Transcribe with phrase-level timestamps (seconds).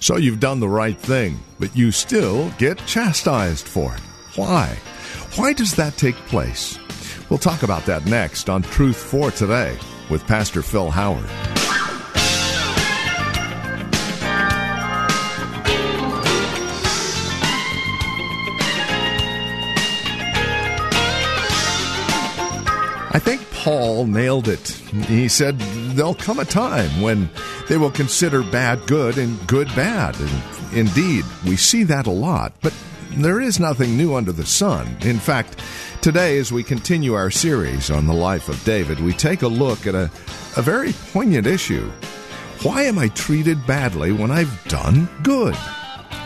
[0.00, 4.00] So you've done the right thing, but you still get chastised for it.
[4.36, 4.78] Why?
[5.34, 6.78] Why does that take place?
[7.28, 9.76] We'll talk about that next on Truth for Today
[10.08, 11.28] with Pastor Phil Howard.
[23.10, 24.68] I think Paul nailed it.
[25.08, 27.28] He said, There'll come a time when
[27.68, 30.16] they will consider bad good and good bad.
[30.20, 30.42] And
[30.72, 32.72] indeed, we see that a lot, but
[33.10, 34.96] there is nothing new under the sun.
[35.00, 35.60] In fact,
[36.00, 39.88] today, as we continue our series on the life of David, we take a look
[39.88, 40.10] at a,
[40.56, 41.90] a very poignant issue.
[42.62, 45.56] Why am I treated badly when I've done good?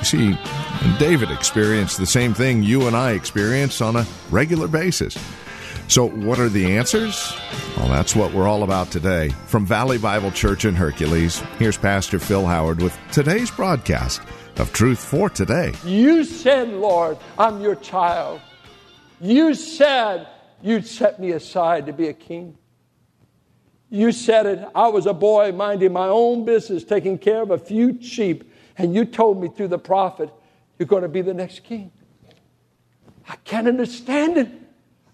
[0.00, 0.38] You see,
[0.98, 5.16] David experienced the same thing you and I experience on a regular basis.
[5.92, 7.36] So, what are the answers?
[7.76, 9.28] Well, that's what we're all about today.
[9.28, 14.22] From Valley Bible Church in Hercules, here's Pastor Phil Howard with today's broadcast
[14.56, 15.74] of Truth for Today.
[15.84, 18.40] You said, Lord, I'm your child.
[19.20, 20.28] You said
[20.62, 22.56] you'd set me aside to be a king.
[23.90, 24.66] You said it.
[24.74, 28.94] I was a boy minding my own business, taking care of a few sheep, and
[28.94, 30.30] you told me through the prophet,
[30.78, 31.92] you're going to be the next king.
[33.28, 34.61] I can't understand it.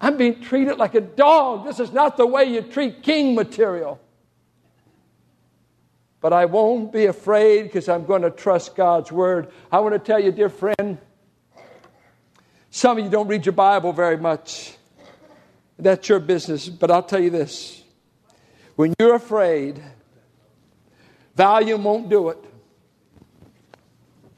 [0.00, 1.64] I'm being treated like a dog.
[1.64, 4.00] This is not the way you treat king material.
[6.20, 9.50] But I won't be afraid because I'm going to trust God's word.
[9.70, 10.98] I want to tell you, dear friend,
[12.70, 14.74] some of you don't read your Bible very much.
[15.78, 16.68] That's your business.
[16.68, 17.82] But I'll tell you this
[18.76, 19.82] when you're afraid,
[21.36, 22.44] Valium won't do it.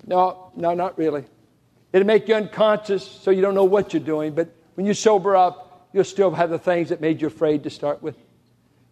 [0.07, 1.25] No, no, not really.
[1.93, 5.37] It'll make you unconscious so you don't know what you're doing, but when you sober
[5.37, 8.17] up, you'll still have the things that made you afraid to start with.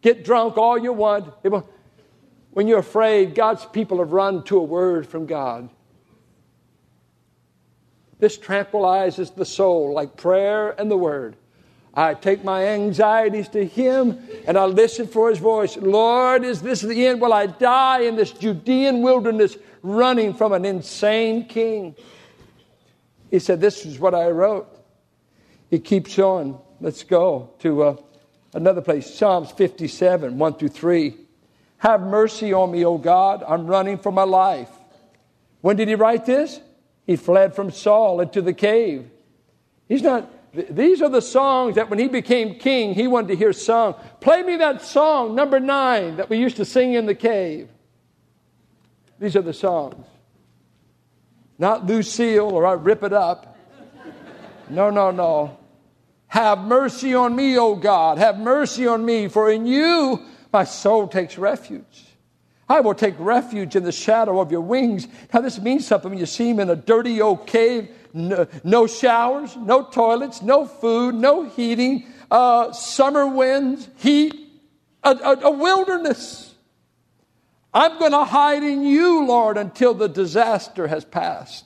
[0.03, 1.33] Get drunk all you want.
[2.51, 5.71] When you're afraid, God's people have run to a word from God.
[8.19, 11.37] This tranquilizes the soul like prayer and the word.
[11.95, 15.79] I take my anxieties to Him and I listen for His voice.
[15.79, 17.23] Lord, is this the end?
[17.23, 21.97] Will I die in this Judean wilderness running from an insane king?
[23.31, 24.75] He said, This is what I wrote.
[25.71, 26.59] He keeps on.
[26.81, 27.97] Let's go to uh,
[28.55, 31.17] another place Psalms 57, 1 through 3.
[31.79, 33.45] Have mercy on me, O God.
[33.47, 34.71] I'm running for my life.
[35.61, 36.61] When did he write this?
[37.07, 39.09] He fled from Saul into the cave.
[39.89, 43.53] He's not, these are the songs that when he became king, he wanted to hear
[43.53, 43.95] sung.
[44.21, 47.69] Play me that song, number nine, that we used to sing in the cave.
[49.19, 50.07] These are the songs.
[51.59, 53.57] Not Lucille or I rip it up.
[54.71, 55.59] No, no, no.
[56.29, 58.19] Have mercy on me, O God.
[58.19, 62.05] Have mercy on me, for in you my soul takes refuge.
[62.69, 65.09] I will take refuge in the shadow of your wings.
[65.33, 68.87] Now, this means something when you see him in a dirty old cave, no, no
[68.87, 74.35] showers, no toilets, no food, no heating, uh, summer winds, heat,
[75.03, 76.55] a, a, a wilderness.
[77.73, 81.65] I'm going to hide in you, Lord, until the disaster has passed.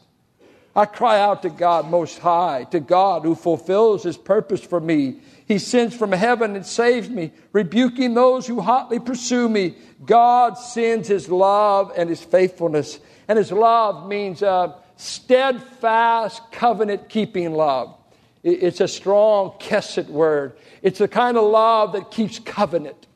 [0.74, 5.18] I cry out to God Most High, to God who fulfills His purpose for me.
[5.46, 9.74] He sends from heaven and saves me, rebuking those who hotly pursue me.
[10.04, 13.00] God sends His love and His faithfulness.
[13.28, 17.94] And His love means uh, steadfast, covenant keeping love.
[18.42, 20.56] It's a strong kesed word.
[20.80, 23.06] It's the kind of love that keeps covenant.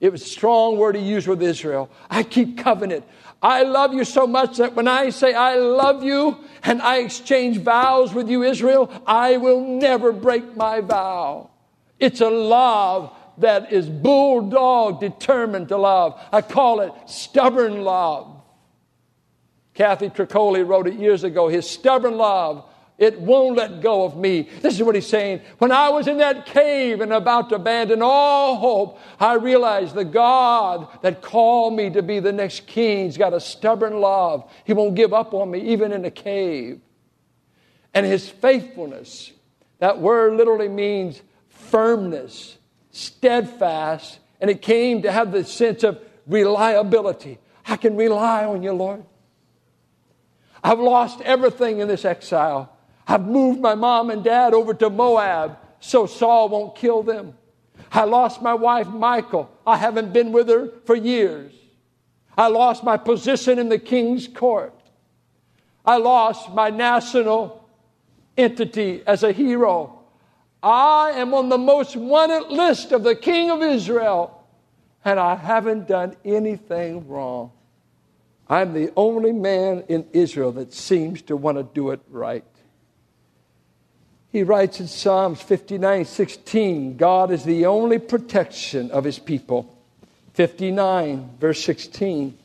[0.00, 1.90] It was a strong word he used with Israel.
[2.10, 3.04] I keep covenant.
[3.42, 7.58] I love you so much that when I say I love you and I exchange
[7.58, 11.50] vows with you, Israel, I will never break my vow.
[11.98, 16.20] It's a love that is bulldog determined to love.
[16.30, 18.42] I call it stubborn love.
[19.74, 21.48] Kathy Troccoli wrote it years ago.
[21.48, 22.64] His stubborn love
[23.02, 24.48] it won't let go of me.
[24.60, 25.40] This is what he's saying.
[25.58, 30.04] When I was in that cave and about to abandon all hope, I realized the
[30.04, 34.50] God that called me to be the next king's got a stubborn love.
[34.64, 36.80] He won't give up on me, even in a cave.
[37.94, 39.32] And his faithfulness,
[39.78, 42.56] that word literally means firmness,
[42.90, 47.38] steadfast, and it came to have the sense of reliability.
[47.66, 49.04] I can rely on you, Lord.
[50.62, 52.72] I've lost everything in this exile.
[53.06, 57.34] I've moved my mom and dad over to Moab so Saul won't kill them.
[57.90, 59.50] I lost my wife, Michal.
[59.66, 61.52] I haven't been with her for years.
[62.36, 64.74] I lost my position in the king's court.
[65.84, 67.68] I lost my national
[68.38, 69.98] entity as a hero.
[70.62, 74.46] I am on the most wanted list of the king of Israel,
[75.04, 77.50] and I haven't done anything wrong.
[78.48, 82.44] I'm the only man in Israel that seems to want to do it right.
[84.32, 89.78] He writes in Psalms 59 16, God is the only protection of his people.
[90.32, 92.38] 59, verse 16.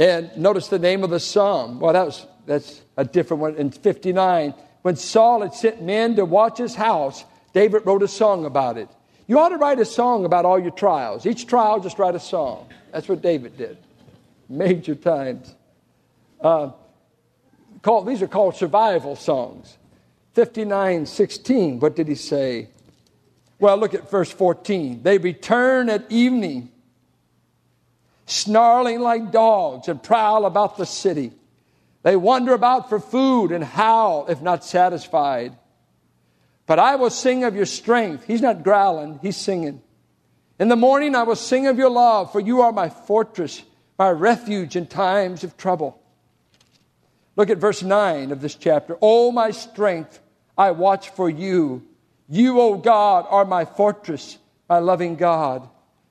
[0.00, 1.78] And notice the name of the psalm.
[1.78, 3.54] Well, that was, that's a different one.
[3.54, 4.52] In 59,
[4.82, 8.88] when Saul had sent men to watch his house, David wrote a song about it.
[9.28, 11.26] You ought to write a song about all your trials.
[11.26, 12.68] Each trial, just write a song.
[12.92, 13.76] That's what David did.
[14.48, 15.54] Major times.
[16.40, 16.70] Uh,
[17.82, 19.76] called, these are called survival songs.
[20.38, 22.68] 59 16, what did he say?
[23.58, 25.02] Well, look at verse 14.
[25.02, 26.70] They return at evening
[28.28, 31.32] snarling like dogs, and prowl about the city.
[32.02, 35.56] They wander about for food and howl if not satisfied.
[36.66, 38.24] But I will sing of your strength.
[38.26, 39.80] He's not growling, he's singing.
[40.60, 43.62] In the morning I will sing of your love, for you are my fortress,
[43.98, 46.00] my refuge in times of trouble.
[47.34, 48.98] Look at verse 9 of this chapter.
[49.00, 50.20] Oh, my strength,
[50.58, 51.86] I watch for you.
[52.28, 54.36] You, O God, are my fortress,
[54.68, 55.68] my loving God.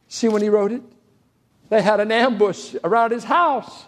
[0.07, 0.81] See when he wrote it?
[1.69, 3.85] They had an ambush around his house.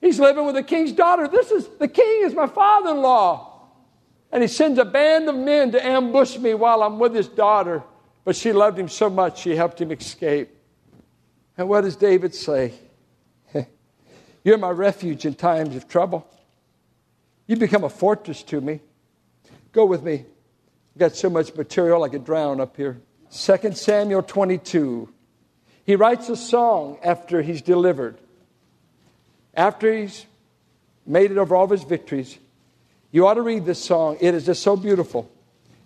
[0.00, 1.26] He's living with the king's daughter.
[1.26, 3.46] This is the king is my father-in-law.
[4.30, 7.82] And he sends a band of men to ambush me while I'm with his daughter.
[8.24, 10.50] But she loved him so much she helped him escape.
[11.56, 12.74] And what does David say?
[14.44, 16.28] You're my refuge in times of trouble.
[17.46, 18.80] You become a fortress to me.
[19.72, 20.24] Go with me.
[20.94, 23.00] I've got so much material I could drown up here.
[23.30, 25.08] 2 Samuel 22.
[25.84, 28.18] He writes a song after he's delivered.
[29.54, 30.26] After he's
[31.06, 32.38] made it over all of his victories,
[33.10, 34.18] you ought to read this song.
[34.20, 35.30] It is just so beautiful.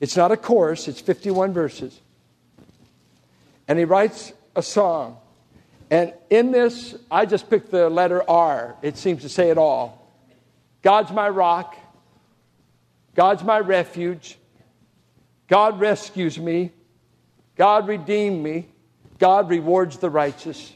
[0.00, 2.00] It's not a chorus, it's 51 verses.
[3.68, 5.18] And he writes a song.
[5.90, 8.76] And in this, I just picked the letter R.
[8.82, 10.10] It seems to say it all.
[10.82, 11.76] God's my rock.
[13.14, 14.38] God's my refuge.
[15.48, 16.72] God rescues me.
[17.56, 18.68] God redeemed me.
[19.18, 20.72] God rewards the righteous.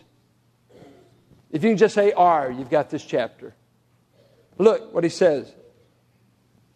[1.50, 3.54] If you can just say R, you've got this chapter.
[4.58, 5.52] Look what he says.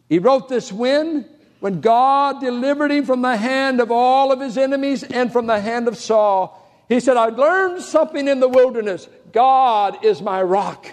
[0.08, 1.28] He wrote this when?
[1.60, 5.60] When God delivered him from the hand of all of his enemies and from the
[5.60, 6.56] hand of Saul.
[6.88, 9.06] He said, I learned something in the wilderness.
[9.32, 10.86] God is my rock.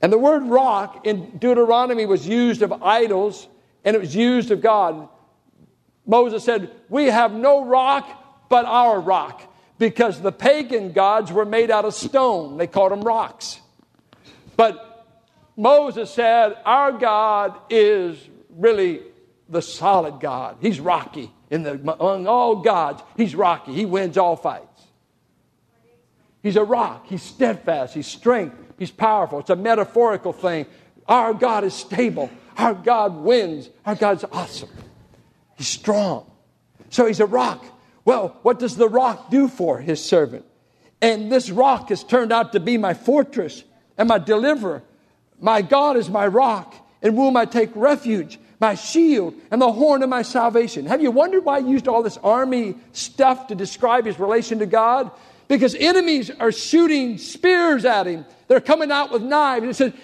[0.00, 3.48] And the word rock in Deuteronomy was used of idols
[3.84, 5.08] and it was used of God.
[6.06, 9.42] Moses said, We have no rock but our rock,
[9.78, 12.56] because the pagan gods were made out of stone.
[12.56, 13.60] They called them rocks.
[14.56, 15.06] But
[15.56, 18.18] Moses said, Our God is
[18.50, 19.02] really
[19.48, 20.56] the solid God.
[20.60, 21.30] He's rocky.
[21.50, 23.72] In the, among all gods, he's rocky.
[23.72, 24.82] He wins all fights.
[26.42, 27.06] He's a rock.
[27.06, 27.94] He's steadfast.
[27.94, 28.67] He's strength.
[28.78, 29.40] He's powerful.
[29.40, 30.66] It's a metaphorical thing.
[31.06, 32.30] Our God is stable.
[32.56, 33.68] Our God wins.
[33.84, 34.70] Our God's awesome.
[35.56, 36.30] He's strong.
[36.90, 37.64] So he's a rock.
[38.04, 40.44] Well, what does the rock do for his servant?
[41.00, 43.62] And this rock has turned out to be my fortress
[43.96, 44.82] and my deliverer.
[45.40, 50.02] My God is my rock, in whom I take refuge, my shield, and the horn
[50.02, 50.86] of my salvation.
[50.86, 54.66] Have you wondered why he used all this army stuff to describe his relation to
[54.66, 55.10] God?
[55.48, 58.26] Because enemies are shooting spears at him.
[58.46, 59.66] They're coming out with knives.
[59.66, 59.94] He said,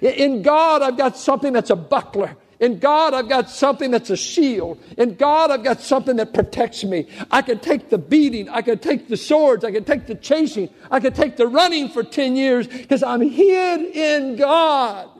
[0.00, 2.36] In God, I've got something that's a buckler.
[2.60, 4.80] In God, I've got something that's a shield.
[4.96, 7.08] In God, I've got something that protects me.
[7.30, 8.48] I can take the beating.
[8.48, 9.64] I can take the swords.
[9.64, 10.70] I can take the chasing.
[10.90, 15.10] I can take the running for 10 years because I'm hid in God.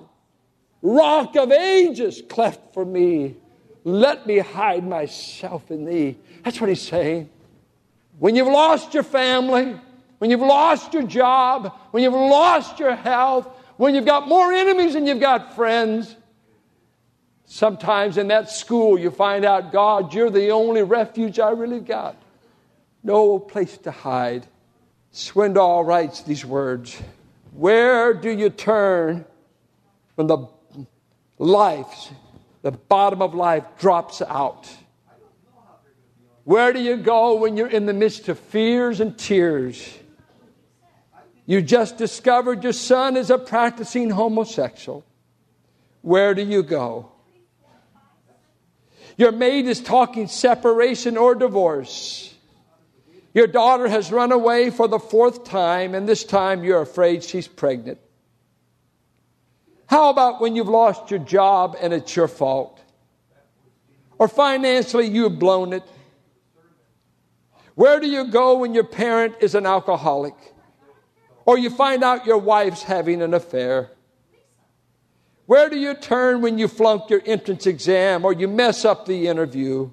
[0.82, 3.36] Rock of ages, cleft for me.
[3.84, 6.16] Let me hide myself in thee.
[6.44, 7.30] That's what he's saying.
[8.18, 9.78] When you've lost your family,
[10.18, 14.94] when you've lost your job, when you've lost your health, when you've got more enemies
[14.94, 16.14] than you've got friends,
[17.46, 22.16] Sometimes in that school, you find out, God, you're the only refuge I really got.
[23.02, 24.46] No place to hide.
[25.12, 27.00] Swindoll writes these words
[27.52, 29.24] Where do you turn
[30.16, 30.48] when the
[31.38, 32.10] life,
[32.62, 34.68] the bottom of life, drops out?
[36.44, 39.98] Where do you go when you're in the midst of fears and tears?
[41.46, 45.04] You just discovered your son is a practicing homosexual.
[46.02, 47.10] Where do you go?
[49.16, 52.34] Your maid is talking separation or divorce.
[53.32, 57.48] Your daughter has run away for the fourth time, and this time you're afraid she's
[57.48, 57.98] pregnant.
[59.86, 62.80] How about when you've lost your job and it's your fault?
[64.18, 65.82] Or financially you've blown it?
[67.74, 70.34] Where do you go when your parent is an alcoholic?
[71.46, 73.90] or you find out your wife's having an affair?
[75.46, 79.28] Where do you turn when you flunk your entrance exam or you mess up the
[79.28, 79.90] interview?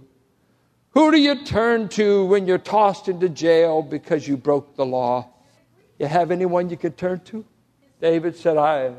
[0.92, 5.28] Who do you turn to when you're tossed into jail because you broke the law?
[6.00, 7.46] You have anyone you could turn to?
[8.00, 8.94] David said, I,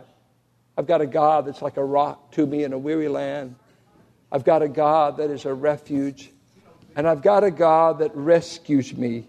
[0.77, 3.57] I've got a God that's like a rock to me in a weary land.
[4.31, 6.31] I've got a God that is a refuge.
[6.97, 9.27] And I've got a God that rescues me.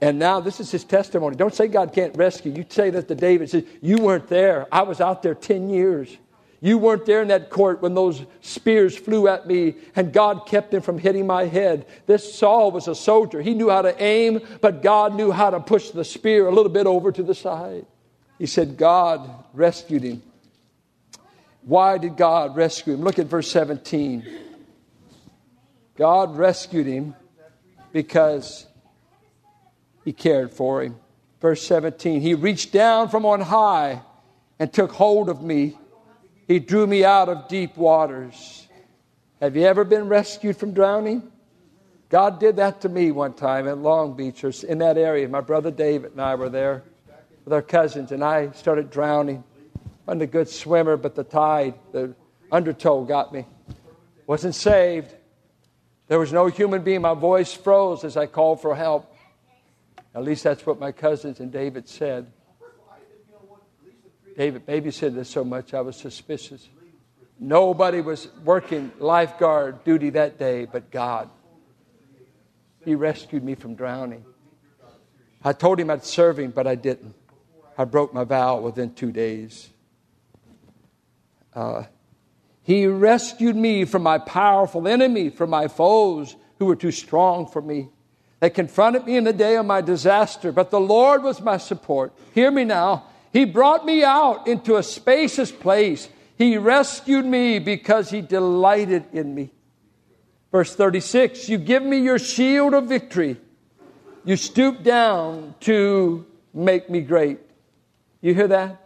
[0.00, 1.36] And now this is his testimony.
[1.36, 2.52] Don't say God can't rescue.
[2.52, 3.50] You say that to David.
[3.50, 4.66] Says, you weren't there.
[4.70, 6.16] I was out there 10 years.
[6.60, 10.70] You weren't there in that court when those spears flew at me and God kept
[10.70, 11.86] them from hitting my head.
[12.06, 13.40] This Saul was a soldier.
[13.40, 16.72] He knew how to aim, but God knew how to push the spear a little
[16.72, 17.86] bit over to the side.
[18.38, 20.22] He said, God rescued him.
[21.62, 23.02] Why did God rescue him?
[23.02, 24.26] Look at verse 17.
[25.96, 27.14] God rescued him
[27.92, 28.66] because
[30.04, 30.96] he cared for him.
[31.40, 34.02] Verse 17, he reached down from on high
[34.58, 35.78] and took hold of me.
[36.48, 38.68] He drew me out of deep waters.
[39.40, 41.30] Have you ever been rescued from drowning?
[42.08, 45.28] God did that to me one time at Long Beach or in that area.
[45.28, 46.84] My brother David and I were there
[47.44, 49.44] with our cousins, and I started drowning.
[50.06, 52.14] Wasn't a good swimmer, but the tide, the
[52.50, 53.44] undertow got me.
[54.26, 55.14] Wasn't saved.
[56.08, 57.02] There was no human being.
[57.02, 59.12] My voice froze as I called for help.
[60.14, 62.32] At least that's what my cousins and David said.
[64.36, 66.68] David babysitted us so much I was suspicious.
[67.38, 71.30] Nobody was working lifeguard duty that day but God.
[72.84, 74.24] He rescued me from drowning.
[75.42, 77.14] I told him I'd serve him, but I didn't.
[77.76, 79.70] I broke my vow within two days.
[81.54, 81.84] Uh,
[82.66, 87.62] he rescued me from my powerful enemy, from my foes who were too strong for
[87.62, 87.90] me.
[88.40, 92.12] They confronted me in the day of my disaster, but the Lord was my support.
[92.34, 93.04] Hear me now.
[93.32, 96.08] He brought me out into a spacious place.
[96.36, 99.52] He rescued me because he delighted in me.
[100.50, 103.36] Verse 36 You give me your shield of victory.
[104.24, 107.38] You stoop down to make me great.
[108.20, 108.85] You hear that?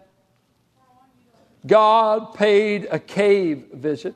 [1.67, 4.14] God paid a cave visit.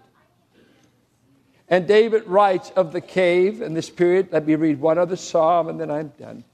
[1.69, 4.29] And David writes of the cave in this period.
[4.33, 6.45] Let me read one other psalm and then I'm done.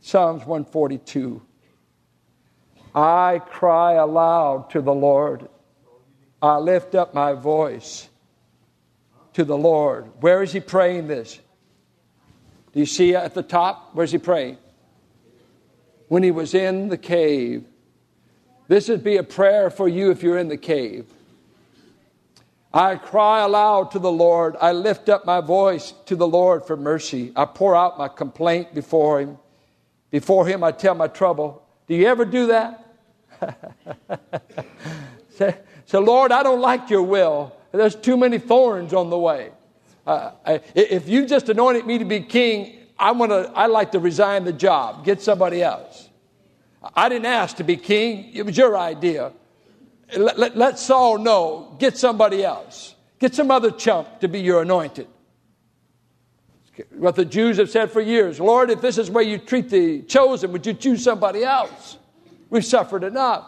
[0.00, 1.40] Psalms 142.
[2.94, 5.48] I cry aloud to the Lord.
[6.40, 8.08] I lift up my voice
[9.34, 10.10] to the Lord.
[10.20, 11.38] Where is he praying this?
[12.72, 13.90] Do you see at the top?
[13.92, 14.58] Where's he praying?
[16.08, 17.64] When he was in the cave.
[18.68, 21.06] This would be a prayer for you if you're in the cave.
[22.74, 24.56] I cry aloud to the Lord.
[24.60, 27.32] I lift up my voice to the Lord for mercy.
[27.36, 29.38] I pour out my complaint before him.
[30.10, 31.66] Before him, I tell my trouble.
[31.86, 32.86] Do you ever do that?
[35.30, 37.54] say, say, Lord, I don't like your will.
[37.72, 39.50] There's too many thorns on the way.
[40.06, 40.32] Uh,
[40.74, 43.50] if you just anointed me to be king, I want to.
[43.54, 46.08] I like to resign the job, get somebody else.
[46.94, 49.32] I didn't ask to be king; it was your idea.
[50.16, 51.76] Let, let, let Saul know.
[51.78, 52.94] Get somebody else.
[53.18, 55.06] Get some other chump to be your anointed.
[56.90, 60.02] What the Jews have said for years Lord, if this is where you treat the
[60.02, 61.98] chosen, would you choose somebody else?
[62.50, 63.46] We've suffered enough.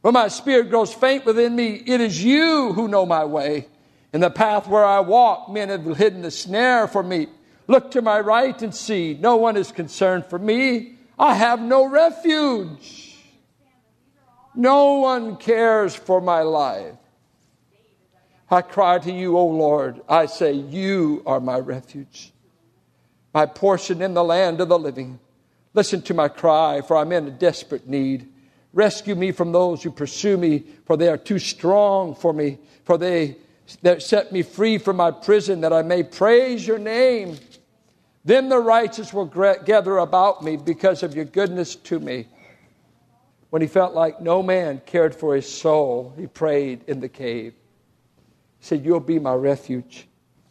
[0.00, 3.68] When my spirit grows faint within me, it is you who know my way.
[4.12, 7.26] In the path where I walk, men have hidden a snare for me.
[7.66, 9.18] Look to my right and see.
[9.20, 10.97] No one is concerned for me.
[11.18, 13.16] I have no refuge.
[14.54, 16.94] No one cares for my life.
[18.50, 20.00] I cry to you, O Lord.
[20.08, 22.32] I say, You are my refuge,
[23.34, 25.18] my portion in the land of the living.
[25.74, 28.28] Listen to my cry, for I'm in a desperate need.
[28.72, 32.58] Rescue me from those who pursue me, for they are too strong for me.
[32.84, 33.36] For they
[33.82, 37.36] that set me free from my prison, that I may praise your name.
[38.28, 42.26] Then the righteous will gather about me because of your goodness to me.
[43.48, 47.54] When he felt like no man cared for his soul, he prayed in the cave.
[48.58, 50.08] He said, You'll be my refuge.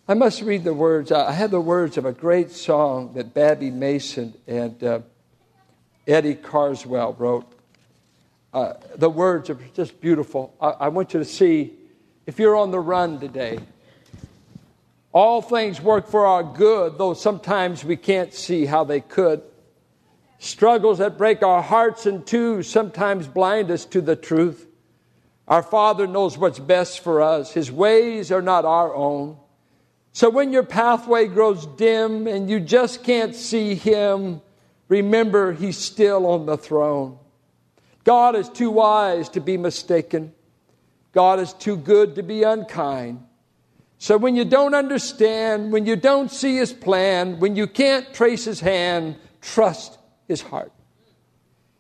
[0.07, 1.12] I must read the words.
[1.12, 5.01] I had the words of a great song that Babbie Mason and uh,
[6.07, 7.46] Eddie Carswell wrote.
[8.55, 10.55] Uh, the words are just beautiful.
[10.60, 11.74] I, I want you to see
[12.25, 13.60] if you're on the run today.
[15.17, 19.41] All things work for our good, though sometimes we can't see how they could.
[20.38, 24.67] Struggles that break our hearts in two sometimes blind us to the truth.
[25.47, 27.51] Our Father knows what's best for us.
[27.51, 29.38] His ways are not our own.
[30.12, 34.39] So when your pathway grows dim and you just can't see Him,
[34.88, 37.17] remember He's still on the throne.
[38.03, 40.36] God is too wise to be mistaken.
[41.12, 43.26] God is too good to be unkind.
[43.99, 48.45] So when you don't understand, when you don't see His plan, when you can't trace
[48.45, 50.71] His hand, trust His heart.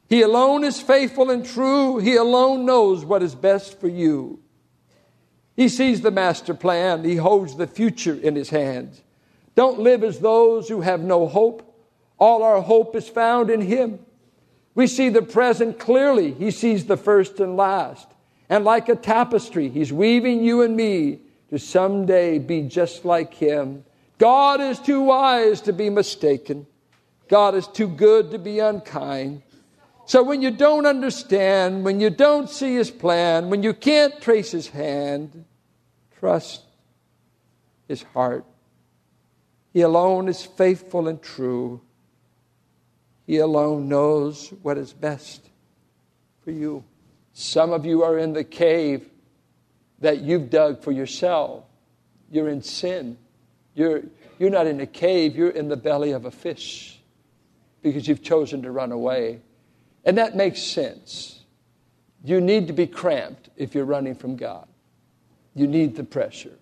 [0.09, 1.99] He alone is faithful and true.
[1.99, 4.39] He alone knows what is best for you.
[5.55, 7.03] He sees the master plan.
[7.03, 9.01] He holds the future in his hands.
[9.55, 11.63] Don't live as those who have no hope.
[12.19, 13.99] All our hope is found in him.
[14.75, 16.31] We see the present clearly.
[16.33, 18.07] He sees the first and last.
[18.49, 21.19] And like a tapestry, he's weaving you and me
[21.49, 23.83] to someday be just like him.
[24.17, 26.65] God is too wise to be mistaken.
[27.27, 29.43] God is too good to be unkind.
[30.05, 34.51] So when you don't understand, when you don't see his plan, when you can't trace
[34.51, 35.45] his hand,
[36.19, 36.63] trust
[37.87, 38.45] his heart.
[39.73, 41.81] He alone is faithful and true.
[43.25, 45.49] He alone knows what is best
[46.41, 46.85] for you.
[47.33, 49.09] Some of you are in the cave
[49.99, 51.63] that you've dug for yourself.
[52.29, 53.17] You're in sin.
[53.73, 54.03] You're,
[54.39, 56.99] you're not in a cave, you're in the belly of a fish
[57.81, 59.41] because you've chosen to run away.
[60.03, 61.43] And that makes sense.
[62.23, 64.67] You need to be cramped if you're running from God,
[65.53, 66.57] you need the pressure.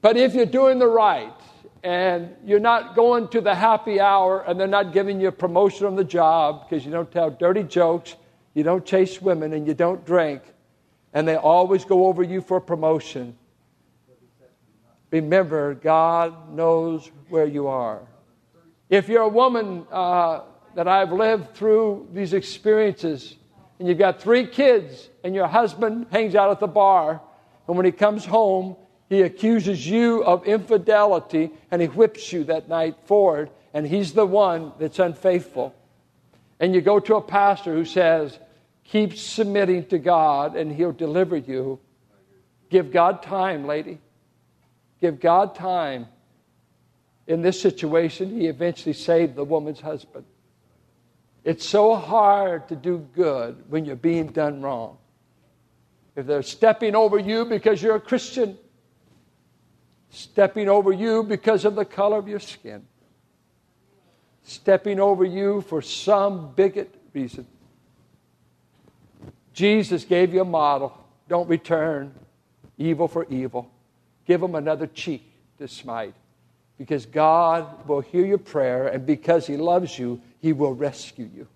[0.00, 1.34] But if you're doing the right
[1.82, 5.86] and you're not going to the happy hour and they're not giving you a promotion
[5.86, 8.16] on the job because you don't tell dirty jokes,
[8.54, 10.42] you don't chase women, and you don't drink,
[11.12, 13.36] and they always go over you for promotion,
[15.10, 18.02] remember, God knows where you are.
[18.90, 20.40] If you're a woman, uh,
[20.76, 23.34] that I've lived through these experiences,
[23.78, 27.22] and you've got three kids, and your husband hangs out at the bar,
[27.66, 28.76] and when he comes home,
[29.08, 34.26] he accuses you of infidelity and he whips you that night forward, and he's the
[34.26, 35.74] one that's unfaithful.
[36.60, 38.38] And you go to a pastor who says,
[38.90, 41.80] Keep submitting to God and he'll deliver you.
[42.70, 43.98] Give God time, lady.
[45.00, 46.06] Give God time.
[47.26, 50.24] In this situation, he eventually saved the woman's husband.
[51.42, 54.98] It's so hard to do good when you're being done wrong.
[56.14, 58.56] If they're stepping over you because you're a Christian,
[60.10, 62.86] stepping over you because of the color of your skin,
[64.44, 67.46] stepping over you for some bigot reason.
[69.56, 70.92] Jesus gave you a model.
[71.28, 72.14] Don't return
[72.76, 73.70] evil for evil.
[74.26, 76.14] Give them another cheek to smite.
[76.76, 81.48] Because God will hear your prayer, and because He loves you, he will rescue you.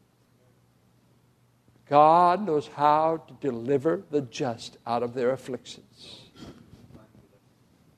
[1.91, 6.23] God knows how to deliver the just out of their afflictions.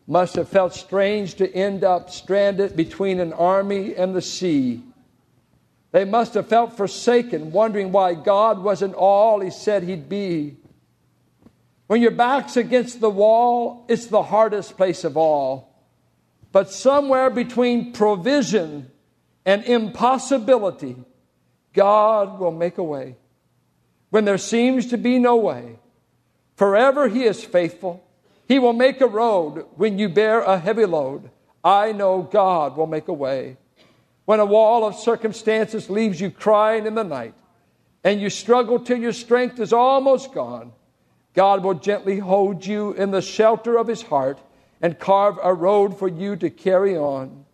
[0.09, 4.83] Must have felt strange to end up stranded between an army and the sea.
[5.93, 10.57] They must have felt forsaken, wondering why God wasn't all He said He'd be.
[11.87, 15.69] When your back's against the wall, it's the hardest place of all.
[16.51, 18.91] But somewhere between provision
[19.45, 20.97] and impossibility,
[21.75, 23.17] God will make a way.
[24.09, 25.79] When there seems to be no way,
[26.57, 28.03] forever He is faithful.
[28.49, 31.31] He will make a road when you bear a heavy load.
[31.63, 33.59] I know God will make a way.
[34.33, 37.35] When a wall of circumstances leaves you crying in the night
[38.03, 40.73] and you struggle till your strength is almost gone,
[41.35, 44.41] God will gently hold you in the shelter of His heart
[44.81, 47.45] and carve a road for you to carry on.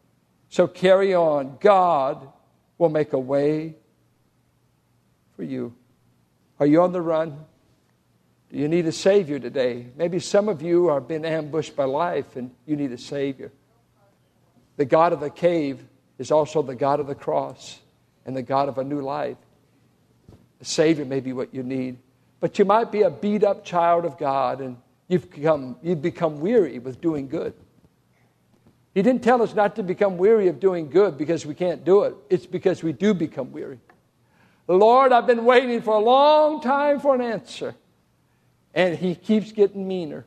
[0.50, 1.58] So carry on.
[1.58, 2.28] God
[2.78, 3.74] will make a way
[5.34, 5.74] for you.
[6.60, 7.44] Are you on the run?
[8.52, 9.88] Do you need a Savior today?
[9.96, 13.50] Maybe some of you are being ambushed by life and you need a Savior.
[14.76, 15.84] The God of the cave
[16.18, 17.78] is also the God of the cross
[18.26, 19.36] and the God of a new life.
[20.60, 21.98] A Savior may be what you need.
[22.40, 24.76] But you might be a beat up child of God and
[25.08, 27.54] you've become, you've become weary with doing good.
[28.94, 32.02] He didn't tell us not to become weary of doing good because we can't do
[32.02, 32.14] it.
[32.28, 33.78] It's because we do become weary.
[34.66, 37.74] Lord, I've been waiting for a long time for an answer.
[38.74, 40.26] And he keeps getting meaner.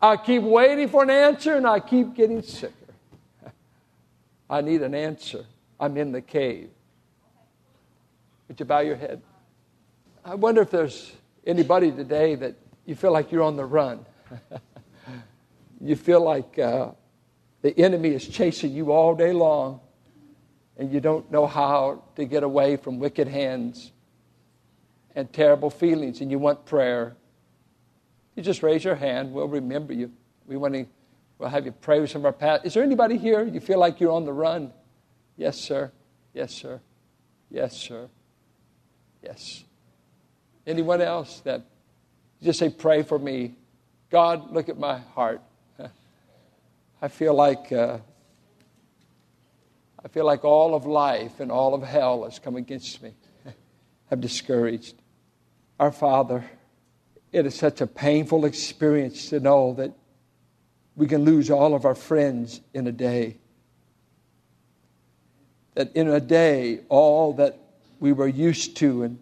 [0.00, 2.72] I keep waiting for an answer and I keep getting sicker.
[4.50, 5.44] I need an answer.
[5.78, 6.70] I'm in the cave.
[8.48, 9.20] Would you bow your head?
[10.24, 11.12] I wonder if there's
[11.46, 12.56] anybody today that
[12.86, 14.04] you feel like you're on the run.
[15.80, 16.92] you feel like uh,
[17.62, 19.80] the enemy is chasing you all day long
[20.78, 23.92] and you don't know how to get away from wicked hands
[25.14, 27.16] and terrible feelings and you want prayer.
[28.36, 30.12] You just raise your hand, we'll remember you.
[30.46, 30.86] We want to
[31.38, 32.66] we'll have you pray with some of our past.
[32.66, 34.72] Is there anybody here you feel like you're on the run?
[35.36, 35.92] Yes, sir.
[36.34, 36.80] Yes, sir.
[37.50, 38.08] Yes, sir.
[39.22, 39.64] Yes.
[40.66, 41.62] Anyone else that
[42.42, 43.54] just say, pray for me?
[44.10, 45.40] God, look at my heart.
[47.02, 47.98] I feel like uh,
[50.04, 53.14] I feel like all of life and all of hell has come against me.
[54.10, 54.94] I'm discouraged.
[55.80, 56.44] Our Father,
[57.32, 59.92] it is such a painful experience to know that
[60.98, 63.36] we can lose all of our friends in a day.
[65.74, 67.56] That in a day, all that
[68.00, 69.18] we were used to and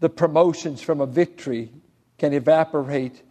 [0.00, 1.70] the promotions from a victory
[2.18, 3.22] can evaporate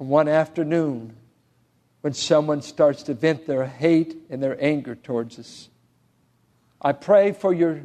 [0.00, 1.14] in one afternoon
[2.00, 5.68] when someone starts to vent their hate and their anger towards us.
[6.80, 7.82] I pray for your,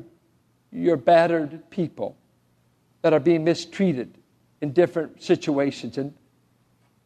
[0.72, 2.15] your battered people
[3.02, 4.18] that are being mistreated
[4.62, 5.98] in different situations.
[5.98, 6.13] And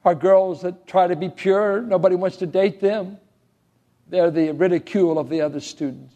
[0.06, 3.18] our girls that try to be pure, nobody wants to date them.
[4.08, 6.14] They're the ridicule of the other students.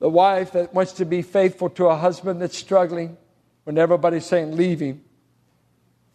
[0.00, 3.16] The wife that wants to be faithful to a husband that's struggling
[3.64, 5.02] when everybody's saying leave him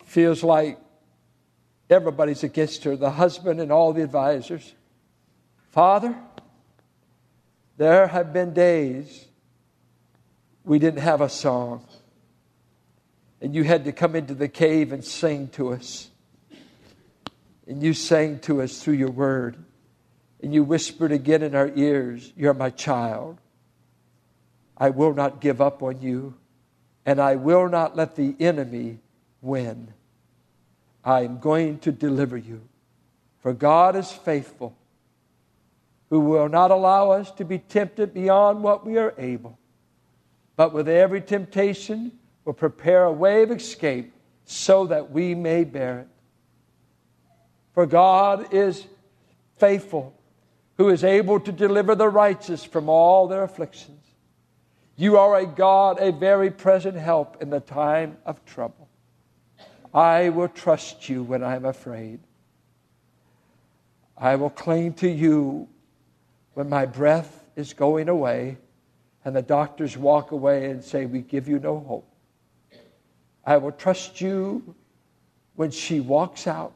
[0.03, 0.79] feels like
[1.89, 4.73] everybody's against her, the husband and all the advisors.
[5.71, 6.15] Father,
[7.77, 9.25] there have been days
[10.63, 11.85] we didn't have a song.
[13.45, 16.09] And you had to come into the cave and sing to us.
[17.67, 19.63] And you sang to us through your word.
[20.41, 23.37] And you whispered again in our ears, You're my child.
[24.75, 26.33] I will not give up on you.
[27.05, 28.97] And I will not let the enemy
[29.43, 29.93] win.
[31.03, 32.61] I am going to deliver you.
[33.43, 34.75] For God is faithful,
[36.09, 39.59] who will not allow us to be tempted beyond what we are able,
[40.55, 42.11] but with every temptation
[42.45, 44.13] will prepare a way of escape
[44.45, 46.07] so that we may bear it.
[47.73, 48.85] For God is
[49.57, 50.13] faithful,
[50.77, 54.05] who is able to deliver the righteous from all their afflictions.
[54.95, 58.87] You are a God, a very present help in the time of trouble.
[59.93, 62.19] I will trust you when I'm afraid.
[64.17, 65.67] I will cling to you
[66.53, 68.57] when my breath is going away
[69.25, 72.14] and the doctors walk away and say, We give you no hope.
[73.45, 74.75] I will trust you
[75.55, 76.73] when she walks out.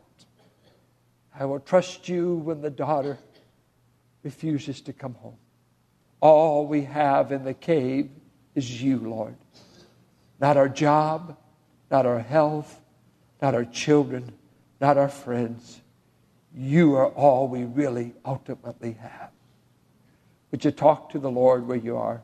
[1.37, 3.17] I will trust you when the daughter
[4.23, 5.37] refuses to come home.
[6.21, 8.09] All we have in the cave
[8.55, 9.35] is you, Lord.
[10.39, 11.37] Not our job,
[11.89, 12.79] not our health,
[13.41, 14.33] not our children,
[14.81, 15.81] not our friends.
[16.53, 19.31] You are all we really ultimately have.
[20.51, 22.21] Would you talk to the Lord where you are?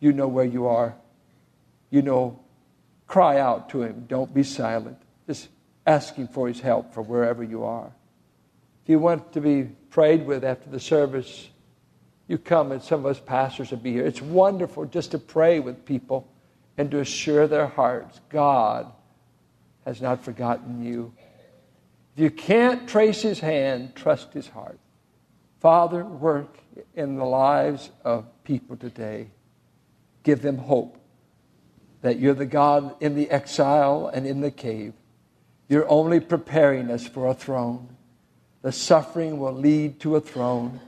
[0.00, 0.96] You know where you are.
[1.90, 2.41] You know,
[3.12, 4.06] cry out to Him.
[4.08, 4.96] Don't be silent.
[5.26, 5.50] Just
[5.86, 7.92] asking for His help from wherever you are.
[8.82, 11.50] If you want to be prayed with after the service,
[12.26, 14.06] you come and some of us pastors will be here.
[14.06, 16.26] It's wonderful just to pray with people
[16.78, 18.90] and to assure their hearts God
[19.84, 21.12] has not forgotten you.
[22.16, 24.78] If you can't trace his hand, trust his heart.
[25.60, 26.56] Father, work
[26.94, 29.28] in the lives of people today.
[30.22, 30.96] Give them hope
[32.02, 34.92] that you're the God in the exile and in the cave.
[35.68, 37.96] You're only preparing us for a throne.
[38.62, 40.80] The suffering will lead to a throne.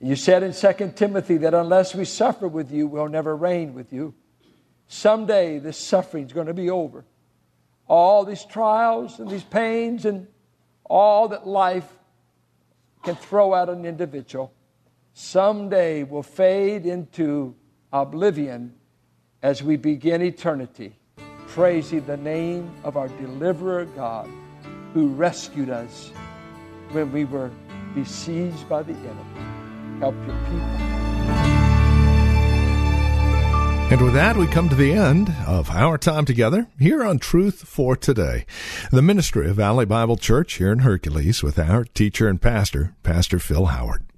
[0.00, 3.92] You said in 2 Timothy that unless we suffer with you, we'll never reign with
[3.92, 4.14] you.
[4.88, 7.04] Someday this suffering is going to be over
[7.86, 10.28] all these trials and these pains and
[10.84, 11.90] all that life
[13.02, 14.52] can throw at an individual
[15.12, 17.54] someday will fade into
[17.92, 18.74] oblivion
[19.42, 20.92] as we begin eternity,
[21.46, 24.28] praising the name of our deliverer God
[24.92, 26.10] who rescued us
[26.92, 27.50] when we were
[27.94, 30.00] besieged by the enemy.
[30.00, 30.90] Help your people.
[33.90, 37.62] And with that, we come to the end of our time together here on Truth
[37.66, 38.46] for Today,
[38.92, 43.40] the ministry of Valley Bible Church here in Hercules with our teacher and pastor, Pastor
[43.40, 44.04] Phil Howard.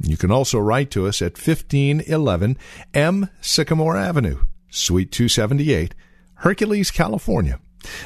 [0.00, 2.58] You can also write to us at 1511
[2.92, 5.94] M Sycamore Avenue, Suite 278,
[6.34, 7.58] Hercules, California.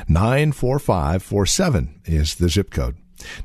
[0.08, 2.96] 94547 is the zip code.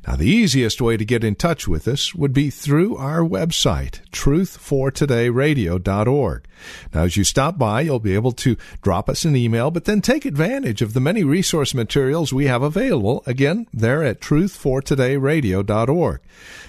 [0.08, 4.02] Now, the easiest way to get in touch with us would be through our website,
[4.12, 6.48] truthfortodayradio.org.
[6.94, 10.02] Now, as you stop by, you'll be able to drop us an email, but then
[10.02, 16.20] take advantage of the many resource materials we have available, again, there at truthfortodayradio.org.